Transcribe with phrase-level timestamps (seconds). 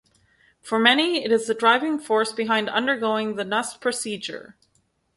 [0.63, 4.57] For many, it is the driving force behind undergoing the Nuss procedure.